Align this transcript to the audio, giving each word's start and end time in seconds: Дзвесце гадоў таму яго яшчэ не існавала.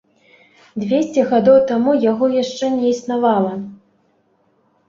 Дзвесце 0.83 1.21
гадоў 1.33 1.59
таму 1.71 1.91
яго 2.11 2.25
яшчэ 2.41 2.65
не 2.79 2.87
існавала. 2.95 3.53